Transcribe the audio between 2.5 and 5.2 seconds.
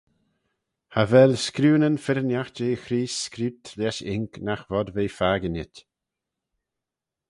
jeh Chreest screeut lesh ink nagh vod ve